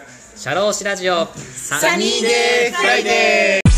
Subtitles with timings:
[0.00, 1.26] シャローシラジオ。
[1.26, 3.68] サニーデーフライデー。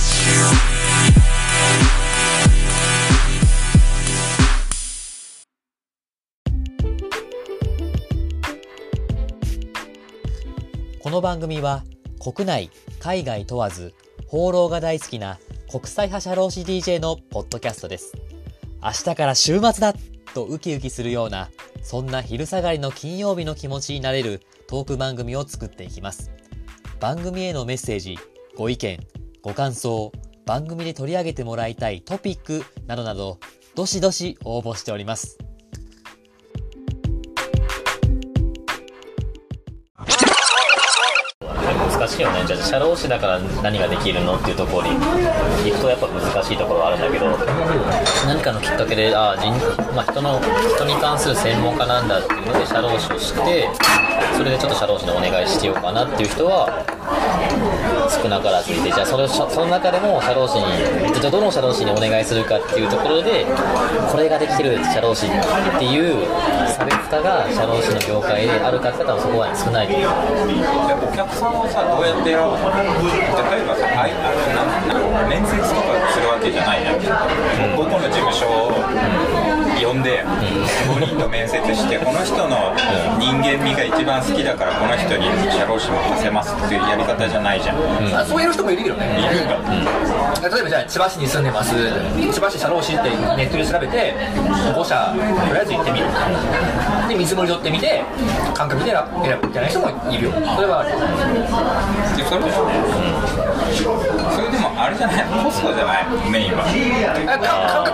[11.01, 11.85] この番組は
[12.23, 13.95] 国内海外問わず
[14.27, 15.39] 放浪が大好きな
[15.71, 18.13] 国際派社労士 DJ のポッドキャストです。
[18.83, 19.95] 明日から週末だ
[20.35, 21.49] とウキウキするような
[21.83, 26.31] そんな昼下がりの金曜日の気持ちになれるトーク番組を作っていきます。
[27.01, 28.17] 番組へのメッセージ
[28.57, 29.01] ご意見
[29.43, 30.13] ご感想
[30.47, 33.41] 番組で取り上げてもらいたいトピックなどなど
[33.75, 35.39] どしどし応募しております。
[41.99, 42.45] 難しいよね。
[42.47, 47.27] じゃあ社労士だから何ができるのっていうところに行くとやっぱ難しいところはあるんだけど
[48.25, 49.51] 何かのきっかけであ人,、
[49.95, 50.41] まあ、人の
[50.77, 53.69] 人に関する専門家なんだっていうので社労士をして
[54.41, 56.65] それでちょっと社労士にお願いしてようかなっていう人は
[58.09, 60.65] 少なからずいてじゃあそれその中でも社労士に
[61.13, 63.45] じゃあどの社労士にお願いするかっていうところで
[64.09, 65.31] これができてる社労士っ
[65.77, 66.25] ていう
[66.73, 69.93] 差別化が社労士の業界であるかって多分そこは少ない。
[69.93, 70.09] と思う
[71.05, 72.65] お客さんをさどうやって選ぶの
[73.45, 82.75] 例えばさあいあの面接とかするわけじゃないじゃん、午後の事務所を呼んで、5人と面接してこの人の
[83.19, 87.77] 人間味が一番好きだからこの人に社労士もさせますっていうやり方じゃないじゃん、
[88.15, 89.19] あそういう人もいるけどね。
[89.21, 89.57] いるんだ、
[90.49, 91.75] 例えばじゃあ千葉市に住んでます。
[91.75, 94.15] 千葉市社労士ってネットで調べて
[94.75, 96.07] 5社とりあえず行ってみる。
[97.09, 98.05] で見積もり取ってみて
[98.55, 100.33] 感覚で選ぶみたいな人もいるよ。
[100.55, 100.93] それはで
[102.25, 102.41] それ
[103.75, 105.45] それでもあれじゃない？
[105.45, 106.31] コストじゃない？
[106.31, 106.65] メインは。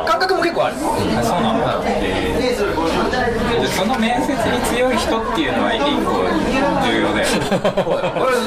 [0.06, 0.77] 感覚も結構ある。
[0.77, 1.80] あそうなんだ。
[1.84, 2.56] で
[3.70, 6.27] その面接に強い人っていうのは結構
[6.83, 7.27] 重要だよ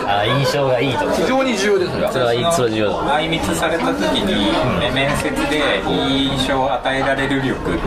[0.07, 1.13] あ印象がいいとか。
[1.13, 3.07] 非常に重要ですそれはそれはいいそれは重要だ。
[3.09, 7.77] 相密された時に、ね面接でいい印象を与えられる力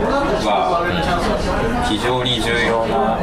[0.47, 0.81] は
[1.87, 3.19] 非常に重要な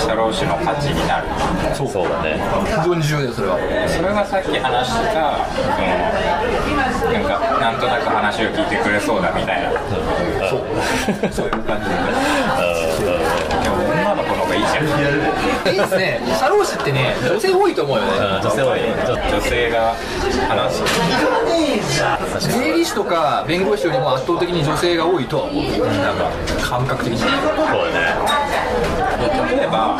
[0.00, 1.28] 社労士の価値になる。
[1.74, 2.40] そうそうだね。
[2.66, 3.58] 非常に重要ですそれは。
[3.88, 5.46] それがさっき話した
[6.98, 9.70] そのなんかなんとなく話を聞いてくれそうだみたいな。
[10.48, 10.64] そう。
[11.30, 11.90] そういう感じ
[14.54, 15.72] 女の子の方がいいじゃん。
[15.72, 16.20] いいですね。
[16.38, 18.10] 社労士ってね女性多いと思うよね。
[18.42, 18.80] 女性多い。
[18.80, 19.94] 女性が
[20.48, 20.82] 話す。
[22.58, 25.64] 税理士とか弁護士よりも圧倒的に女性が多いとは思う。
[25.64, 26.30] なんか
[26.62, 27.18] 感覚的に。
[27.20, 28.14] とそうだね
[29.24, 29.96] 例えば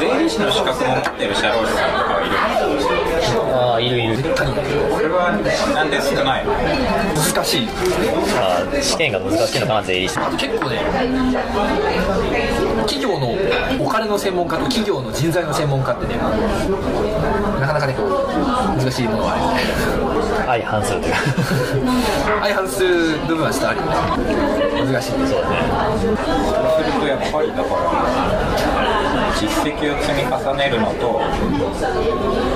[0.00, 3.03] 税理士の資格も持ってる社労士さんとかはいる
[3.42, 4.16] ああいるいる。
[4.16, 4.60] 絶対にそ
[5.02, 5.32] れは
[5.74, 6.52] なんで少ないの？
[6.52, 7.68] 難しい。
[8.38, 10.18] あー試験が難しいのかな税理士。
[10.18, 10.78] あと結構ね
[12.86, 13.34] 企業の
[13.80, 18.06] お金の専門家と企業の人材の専門家ってねなかなかねこう
[18.78, 21.18] 難しいものはあ相反するというか。
[22.42, 23.80] 相反する部分はちょっとある。
[23.80, 23.86] よ
[24.84, 25.10] ね難しい。
[25.12, 25.56] そうだね。
[26.04, 26.16] そう
[26.84, 29.03] するとやっぱりだから
[29.38, 31.20] 実績を積み重ねるのと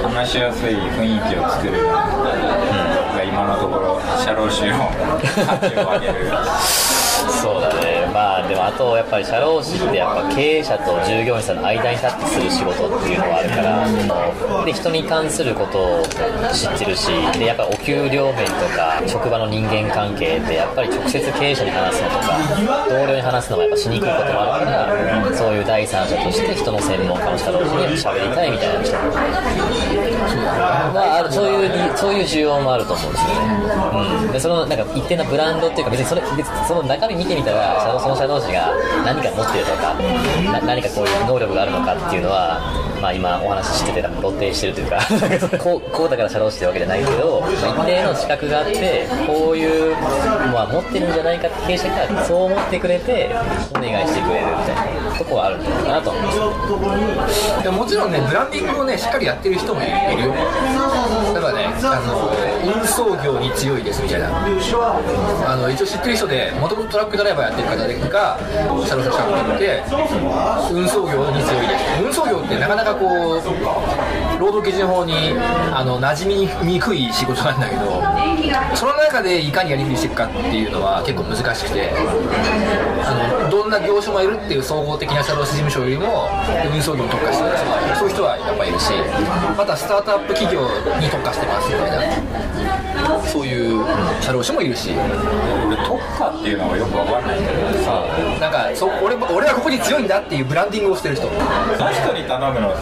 [0.08, 4.90] 話しやすい雰囲気を作るのが今のところ社労士の
[5.46, 6.30] 価値を上げる。
[7.40, 7.97] そうだね。
[8.12, 16.02] まあでもあとやっぱり社労士ってやっぱ経営者と従業員さんの間に立ってする仕事っていうのがあるからで人に関することを
[16.52, 17.08] 知ってるし
[17.38, 29.12] でやっぱお給料面とか職場の人間関係ってやっぱり直接経営者に話すのとか同僚に話すのもやっぱしにくいこともあるからそういう第三者として人の専門家の社労士に喋りたいみたいな人も
[30.94, 38.72] まあそういうそういう需要もあると思うんですよね、うん、でそのなんか一定のブランドっていうか別にそれ別にその中身見てみたらその社同士が
[39.04, 39.94] 何か持ってるとか
[40.64, 42.60] 何かこういう能力があるのかっていうのは
[43.00, 44.98] まあ今お話ししてて露呈してるというか
[45.58, 49.96] こうこうだから社労士ってわけじゃないけど、まあ一定の資格があってこういう
[50.52, 53.30] まあ持ってるんじゃないかって経営者がそう思ってくれて
[53.70, 54.76] お願いしてくれるみたい
[55.12, 56.22] なとこはあるんじゃないかなと思い
[57.14, 57.62] ます。
[57.62, 59.84] でもちろんねブランディングをねしっかりやってる人もい
[60.16, 60.34] るよ
[61.34, 62.30] だからねあの
[62.80, 64.28] 運送業に強いですみたいな。
[65.46, 68.38] あの一応知ってる人でもともとトラックドライバーやってる方が
[68.86, 69.82] 社労士の資格を持って
[70.72, 71.84] 運送業に強いです。
[72.04, 75.14] 運送業ってなかなかこう労働基準法に
[75.72, 78.02] あの馴染みにくい仕事なんだけど
[78.76, 81.90] その中でいかにやりくりしていくかっていうのは結構難しくて
[83.04, 86.28] あのどんな業種もいるっていう総合的な社労士事務所よりも
[86.72, 88.92] 運送業に特化してる人がいるそういう人はやっぱいるし
[89.56, 90.62] またスタートアップ企業
[91.00, 92.78] に特化してますみたいな。
[93.28, 93.84] そういう
[94.20, 94.90] 社労士もいるし。
[95.66, 98.04] 俺特化っていうのがよくわかんないんだけどさ
[98.40, 101.28] なんかそ俺俺はここに強いんだっていうブランディングをしてる人。
[101.28, 102.80] その人に頼むのと、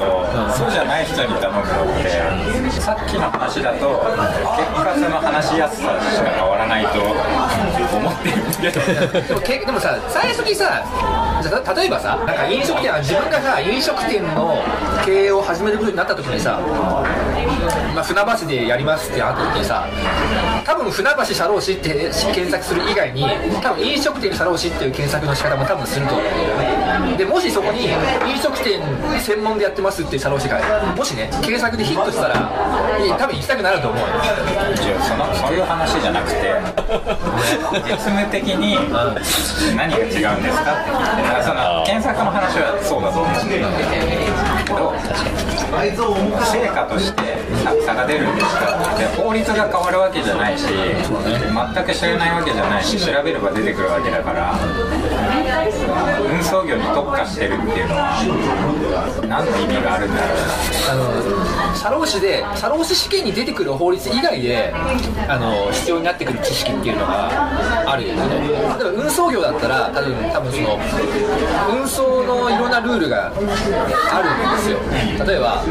[0.56, 1.64] そうじゃない人に頼むのっ
[2.02, 4.02] て、さっきの話だと
[4.56, 7.00] 結果その話しやすさしか変わらないと
[7.96, 8.81] 思ってるんですけど。
[9.66, 10.84] でもさ最初にさ
[11.43, 14.62] 例えばさなんか飲食店自分がさ飲食店の
[15.04, 16.60] 経営を始めることになった時にさ、
[17.94, 19.87] まあ、船橋でやりますってなった時にさ
[20.64, 23.25] 多分船橋社労士って検索する以外に
[23.62, 27.16] 多分飲食店社労士っていう検索の仕方も多分すると思うんだよね。
[27.16, 27.87] でもしそこに
[28.28, 28.81] 飲食店
[29.20, 30.60] 専門でやってますっていう社労士が
[30.96, 32.34] もしね検索でヒットしたら
[33.19, 34.06] 多分行きたくなると思うよ。
[35.00, 36.54] そのそういう話じゃなくて
[37.88, 38.76] 実務的に
[39.76, 40.90] 何が違うんですかって。
[40.90, 43.66] 聞いてその検索の話はそうだと思うんですけど
[46.46, 47.35] 成果として
[47.84, 54.54] 差が出るんですかで法律が変わるわけじゃないし全く知らないわけじゃないし調べれば出てくるわけだから
[56.31, 58.16] 運送業に特化してるっていうのは
[59.28, 60.37] 何の意味があるんだろう。
[60.88, 64.72] あの社労士で社労士試験に出てくる法律以外で
[65.28, 68.22] あの必要になってくる知識っていうのがあるよね。
[68.48, 70.78] 例えば運送業だったら多分多分その
[71.70, 74.78] 運送のいろんなルールがあるんですよ。
[75.26, 75.62] 例えば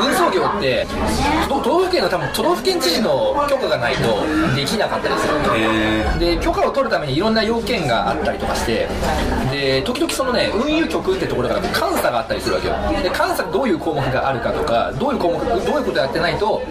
[0.00, 0.86] 運送業って
[1.48, 8.88] 都都道府県の多分都道府県知事の許可がないとできなかったりするで許可を取るためにいろんな要件があったりとかして
[9.50, 11.72] で時々そのね運輸局ってところから監
[12.02, 12.74] 査があったりするわけよ。
[13.02, 16.62] で監査どういう項目があるかとかどういう項目どういうことやってないと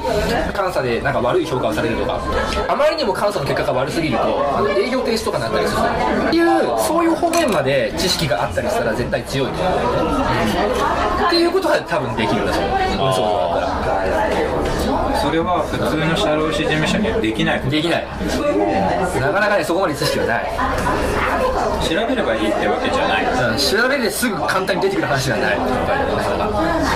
[0.56, 2.21] 監査でなんか悪い評価をされるとか
[2.68, 5.79] あまりにも監査の結果が悪すぎるとあの営業停止とかになったりする
[6.27, 11.21] っていうそういう方面まで知識があったりしたら絶対強いと思うね。
[11.27, 12.71] っていうことは多分できるんだと思う。
[12.91, 14.11] 運送業だったら
[15.21, 18.07] それは普通の社労士事務所にはできないできない。
[19.19, 20.51] なかなかねそこまで知識はない。
[21.81, 23.25] 調べればいいってわけじゃない。
[23.25, 25.57] うん調べですぐ簡単に出てくる話じゃない。
[25.57, 25.62] そ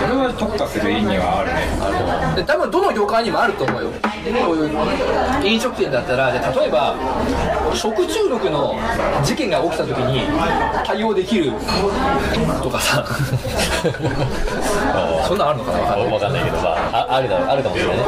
[0.07, 2.35] れは特化する意味はあるね。
[2.35, 3.91] で多分どの業界にもあると思うよ。
[5.43, 6.95] 飲食店だったらで例えば
[7.73, 8.75] 食中毒の
[9.23, 10.27] 事件が起きた時に
[10.85, 11.51] 対応できる
[12.61, 13.05] とかさ。
[15.27, 15.95] そんなんあるのかな？
[15.95, 18.03] 分かんないけど、まあ、ああるだろうあるかもしれないね、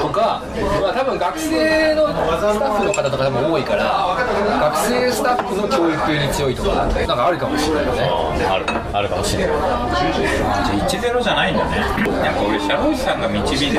[0.00, 0.42] とか、
[0.82, 4.14] まあ、多分学生のスタッフの方とかも多いから
[4.60, 8.02] 学生スタッフの教育に強いとかなんかあるかもしれないよね。
[8.02, 8.66] うんある。
[8.92, 9.56] あるかもしれない。
[9.56, 11.78] じゃあ10じゃないんだね。
[12.20, 13.78] なんか俺社労士さんが導き出す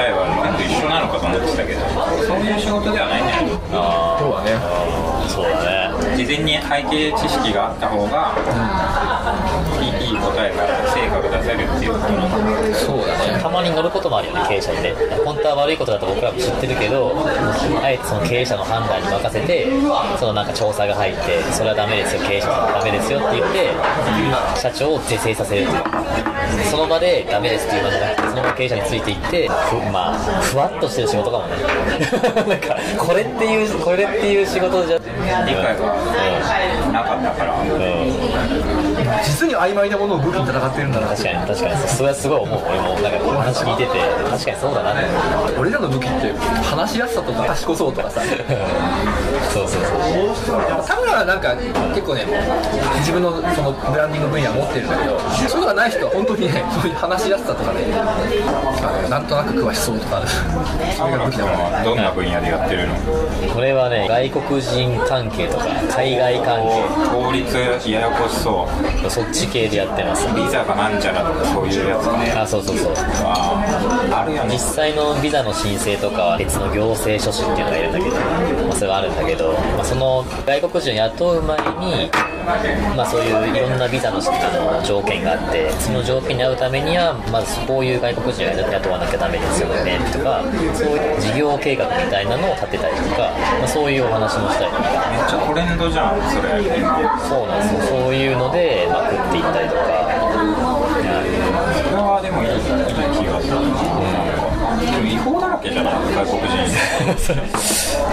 [0.00, 1.80] えは全部一緒なのかと思ってたけど。
[2.24, 4.56] そういう仕事ではないんだよあ今日はね。
[4.56, 6.16] あそうだね。
[6.16, 9.45] 事前に背景知識があった方がいい
[9.82, 13.40] いい答えが成果が出せるっていうことなのかそうだね。
[13.42, 17.12] たまに乗ることもあるよね経営者にね本当は悪いことだと僕らも知ってるけど
[17.82, 19.66] あえてその経営者の判断に任せて
[20.18, 26.06] そのなんか調査が入ってそれはダメですよ経営者さんはダメですよって言って社長を是正させるという。
[26.70, 31.56] その場でダメですっていうのじゃなくてその場経営者についていってふまあふわっとしてる仕事かもね。
[32.46, 35.86] なんかこれっていうこれっていう仕事じゃ理解が
[36.92, 37.54] なかったから。
[37.62, 43.98] うん、うん実に曖昧なものを武器に戦ってるんだな確かに確かにそれはすごい思う俺もなんかお話聞いてて
[44.30, 44.92] 確かにそうだな。
[44.92, 46.32] って思う俺らの武器って
[46.64, 48.20] 話しやすさとか賢そうとかさ。
[49.52, 49.82] そうそう
[50.34, 50.86] そう。
[50.86, 51.54] 田村はなんか
[51.94, 52.26] 結構ね
[53.00, 55.18] 自分のそのブランディング分野持ってるんだけど
[55.48, 60.22] そういうのがない人は本当にねそういう話しやすさとかねあのなんとなく詳しそうとか。
[60.96, 62.94] それが武器だもんねどんな分野でやってるの？
[63.54, 66.60] これはね外国人関係とか海外関
[67.12, 67.56] 法律
[67.90, 68.68] ややこしそ
[69.04, 70.26] う係そっち系でやってます。
[70.34, 72.32] ビザがなんちゃらとかそういうやつね。
[72.32, 72.92] あそうそうそう。
[73.24, 74.52] あーあるよね。
[74.52, 78.16] 実際のビザの申請とかは別の行政書士っていうのがいるんだけど、
[78.76, 82.10] まあ、それはあるんだけど、まあ、その外国人を雇う前に、
[82.94, 90.44] まあ、そういういろんなビザのあの条件があってその条件に合うためにはまずこういう外国人を雇わなきゃダメですよねとか
[90.76, 94.84] そういう事業計画みたいなのを立てたりとか、まあ、そういうお話もしたりとか。
[95.08, 96.60] めっちゃトレンドじゃんそれ。
[96.76, 98.04] 今そうなんですよ。
[98.04, 99.96] そういうのでまくっていったりとか。
[101.72, 102.48] それはでもいい
[103.16, 104.25] 気がする
[105.04, 106.56] 違法だらけじゃない外国人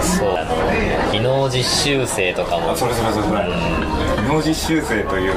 [0.02, 0.28] そう。
[0.36, 2.72] あの技能実習生とかも。
[2.72, 3.40] あそれそれそれそれ。
[3.42, 5.34] 技能実習生という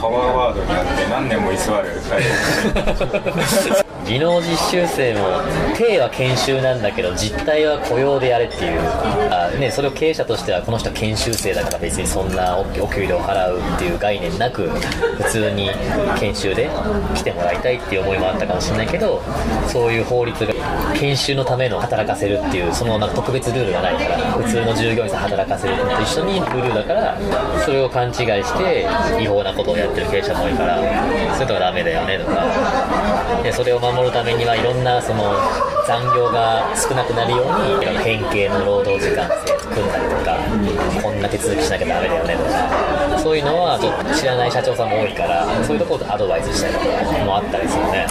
[0.00, 2.22] パワーワードになって何年も居座る外
[3.10, 5.20] 国人技能実習生も
[5.78, 8.80] 体は研修なんだけど実態は雇用でやれっていう。
[9.30, 15.70] あ、ね、それを経営者としてはこの人研修生だから別にそんなお給料を払うっていう概念なく普通に
[16.18, 16.68] 研修で
[17.14, 19.22] 来てもらいたいっていう思いもあったかもしれないけど
[19.68, 20.52] そういう法律が
[20.98, 27.16] 研修のための働かせるっていうそのなんか特別ルールがないから普通の従業員さん働かせるのと一緒にルールだから
[27.64, 28.88] それを勘違いして
[29.22, 32.40] 違法なことをやってる経営者も多いからそういうのがダメだよねとか。
[33.42, 35.34] でそれを守るためにはいろんなその
[35.86, 37.46] 残業が少なくなるよう
[37.80, 40.36] に変形の労働時間制組んだりとか
[41.02, 48.06] こんな手続きしなきゃダメだよねとかそういうのはちょっと知らない社長さんも多いからそういうところでアドバイスしたりとかもあったりするね。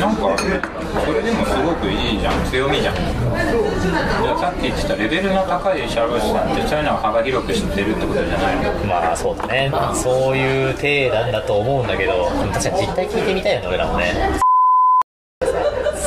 [0.00, 2.44] なんかそれでもすごくいいじゃん。
[2.50, 2.94] 強みじゃん。
[2.94, 8.72] じゃあさっき言ってたレベルの高い社労士さんってそういうのを幅広く知ってるってことじゃないの。
[8.86, 9.70] まあそうだね。
[9.94, 14.40] そういう体なんだと思うんだけど確かに実態聞いてみたいよね俺らもね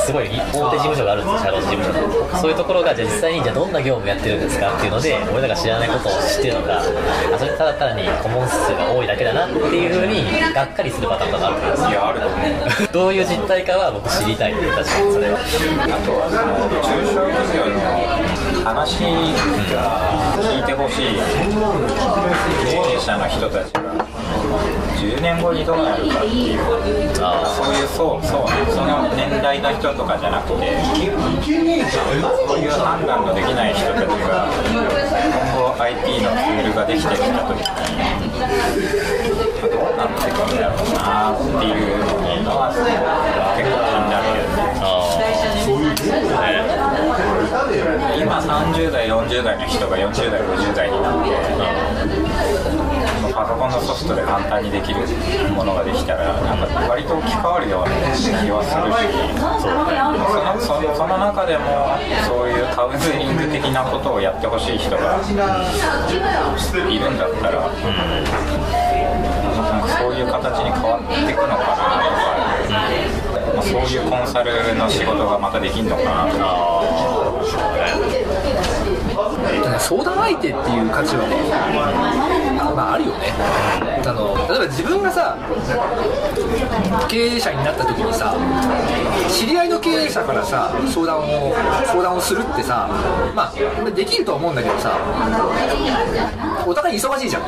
[0.04, 2.38] すごい大手事務所があるんですよ社労士事務所。
[2.38, 12.40] そういうところがじゃあ実際にじゃあどんな業務やってるんですかっていうので俺らが知らないことを知ってるのかあそれただ単に顧問数が多いだけだなっていうふうにがっかりするパターンがあるからですいやあると思う。
[12.92, 14.52] どういう実態かは僕知りたい。
[14.52, 15.30] 確かにそれ。
[15.30, 15.42] はあ
[16.04, 17.80] とはその中小企業の
[18.64, 19.00] 話
[19.72, 21.16] が聞いてほしい。
[22.64, 24.03] 経営者の人たちが
[25.04, 26.60] 10年後にどうなるかっていう。
[27.20, 28.48] あそういうそうそう。
[28.72, 30.60] その年代の人とかじゃなくてそ
[32.56, 34.82] ういう判断のできない人たちが今
[35.52, 37.64] 後 IT のツールができてきた時に
[39.68, 42.68] どうなっていくんだろうなっていうのは
[43.56, 44.54] 結構気になるよね。
[48.16, 51.30] 今30代40代の人が40代50代になって
[53.32, 55.00] パソコンのソフトで簡単にできる
[55.54, 59.08] ものができたらなんか割と置き換わるような気はするし
[60.66, 68.83] そのその中でもそういうカウンセリング的なことをやってほしい人がいるんだったら、なん
[69.88, 71.74] そういう形に変わっていくのかなとか、
[73.54, 76.73] まあ、そういうコンサルの仕事がまたできるのかなとか。
[79.52, 81.36] えっとね相談相手っていう価値はね、
[82.74, 83.32] まあ、あるよね。
[84.06, 85.36] あの例えば自分がさ
[87.08, 88.36] 経営者になった時にさ
[89.30, 91.54] 知り合いの経営者からさ相談を
[91.86, 92.88] 相談をするってさ
[93.34, 94.98] まあできると思うんだけどさ
[96.66, 97.42] お互い忙しいじゃん。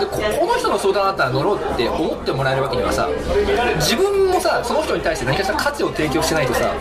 [0.00, 0.06] で
[0.38, 3.08] この人の相談だったら乗ろうって思ってもらえるわけにはさ
[3.76, 6.74] 自分もさその人に対して何かしら価値を提供しないとさ、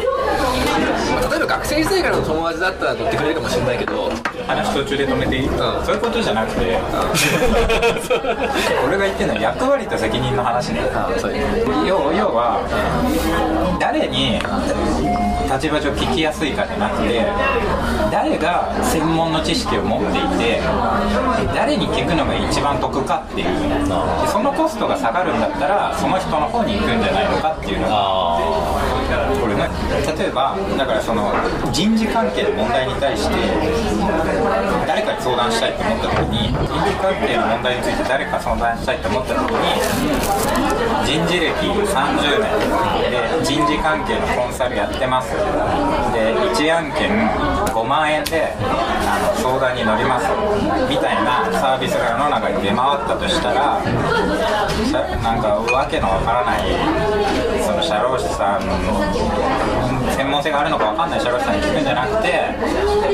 [1.14, 4.10] ま例えば学生時代からの友達だったら乗ってくれるかもしれないけど
[4.48, 6.77] 話途中で止めていい、そういうことじゃなくて、
[8.86, 10.82] 俺が言ってるのは役割と責任の話ね。
[11.18, 11.34] そう
[11.86, 12.60] 要要は
[13.80, 14.39] 誰に
[15.51, 17.25] 立場上聞きやすいかじゃなくて
[18.12, 20.62] 誰が専門の知識を持っていて
[21.54, 23.46] 誰に聞くのが一番得かっていう。
[23.48, 23.86] で
[24.27, 28.39] そのコストが下がるんだったらその人の方に行くんじゃないのかっていうのがあ
[29.40, 29.70] これね。
[30.18, 31.32] 例えばだからその
[31.72, 33.36] 人事関係の問題に対して
[34.88, 39.82] 誰かに相談したいと思った時に人事関係の問題について誰か相談したいと思った時に
[41.06, 42.50] 人事歴30年
[43.12, 45.32] で人事関係のコンサルやってます。
[45.32, 45.38] で
[46.56, 47.12] 1案件
[47.74, 50.26] 5万円であの相談に乗ります。
[50.90, 53.82] みたいなサービスが世の中に出回ったとしたら
[55.22, 56.62] なんかわけのわからない
[57.65, 59.75] その社労士さんの
[60.14, 62.34] 専門性があるのかわかんない社労士さんに聞くんじゃなくて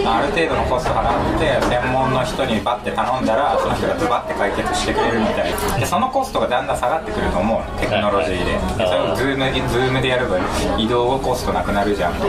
[0.05, 5.77] ある程度のコスト払って専門の人にバッて頼んだらその人がズバッて解決してくれるみたいな。
[5.79, 8.53] でそのコストがだんだん下がってくると思うテクノロジーで。
[8.53, 10.37] でそれをズームズームでやれば
[10.77, 12.27] 移動コストなくなるじゃんさ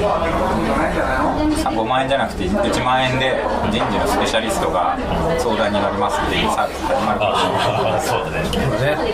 [1.70, 4.96] 5万円じゃなくて1万円で人事のスペシャリストが
[5.38, 8.42] 相談に乗りますっていうサービス始まるかもしれないあそうだね。
[8.42, 9.12] ね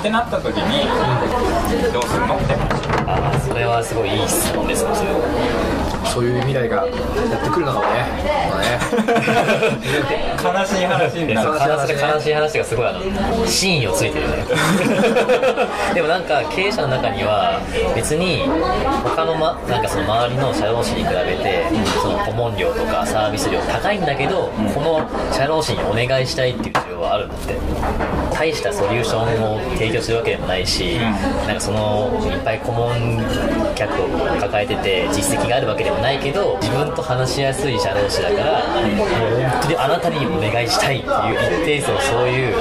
[0.00, 0.86] ってなった時に
[1.92, 2.36] どうするの？
[2.36, 2.79] って
[3.10, 5.10] 話あそれはすごいいい質問ですねそれ
[6.10, 8.04] そういう未来がやってくるのかもね,、
[8.50, 8.80] まあ、ね。
[10.42, 11.50] 悲しい話になる。
[11.50, 14.44] 悲しい話がすごいあの真意をついてるね。
[15.94, 17.60] でもなんか経営者の中には
[17.94, 18.42] 別に
[19.04, 21.64] 他の,、ま、なんかその周りの社労士に比べて
[22.02, 27.56] その顧問料とかサービス料高いんだけど、この社労士にお願いしたいっていうはあるんだって。
[28.32, 29.22] 大したソリューション
[29.56, 30.98] を提供するわけでもないし、
[31.46, 33.20] なんかそのいっぱい顧問
[33.74, 34.08] 客を
[34.40, 38.64] 抱えてて実績があるわけでもないけど自分と話しやすい社労士だから、
[38.96, 41.14] もう本当にあなたにお願いしたいっていう
[41.62, 42.54] 一定数のそういう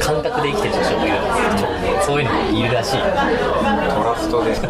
[0.00, 1.68] 感覚で生きてる人もいるんですよ。
[2.02, 2.98] そういうのもいるらしい。
[3.00, 4.54] トラストで。
[4.54, 4.62] す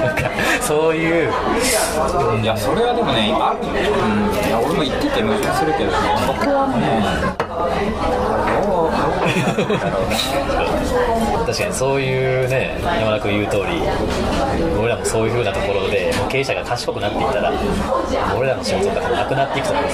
[0.00, 0.30] なんか
[0.60, 1.30] そういう。
[2.42, 3.60] いやそれはでもねある。
[3.62, 3.74] うん。
[4.34, 5.96] いや俺も言ってて矛盾するけどね。
[6.26, 7.43] そこはね
[11.46, 13.62] 確かにそういうね山田君言う通り
[14.78, 17.52] 俺らもそういう風なところで経営者が賢くなっていったら
[18.36, 19.92] 俺らの仕事がなくなっていくと思うんで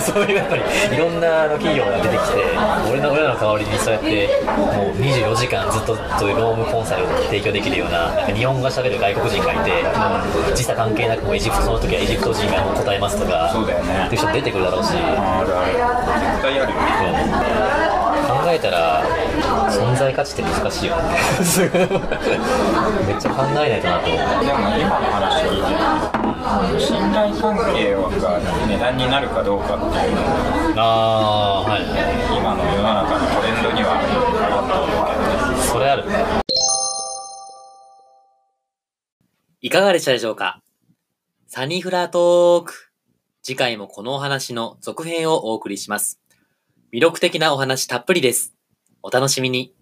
[0.00, 0.14] すよ。
[0.14, 0.62] そういうやっぱり
[0.94, 2.44] いろんな企業が出てきて
[2.90, 9.72] 俺の俺らの代わりにそうやってもう24時間ずっとそういうロームコンサルを提供できるようななんか日本語が喋る外国人がいて
[10.54, 14.04] 時差関係なくもうエジプトその時はエジプト人がもう答えますとかそうだよね。
[14.06, 14.90] っていう人出てくるだろうし。
[14.94, 16.20] あるある。
[16.20, 19.02] 絶対あるよね考えたら
[19.70, 21.02] 存在価値って難しいよね。
[23.06, 24.18] めっちゃ考えないとなと思う。
[24.44, 25.68] でも今の話いいね
[26.80, 30.22] 信頼関係が値段になるかどうかっていうの
[30.74, 31.80] がああーはい。
[32.36, 35.06] 今の世の中のトレンドにはあると思う。
[35.06, 35.12] け
[35.46, 36.04] どねそれある
[39.62, 40.60] いかがでしたでしょうか？
[41.46, 42.90] サニーフラートーク。
[43.42, 46.20] 次回もこのお話の続編をお送りします
[46.92, 48.52] 魅力的なお話たっぷりです。
[49.00, 49.72] お楽しみに。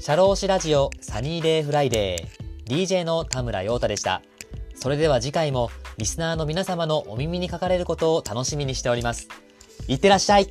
[0.00, 2.74] シャローシラジオサニーデイフライデー。
[2.74, 4.22] DJ の田村陽太でした。
[4.74, 5.68] それでは次回も
[5.98, 9.28] リスナーの皆様のお耳にかかれることを楽しみにしております。
[9.86, 10.48] いってらっしゃい。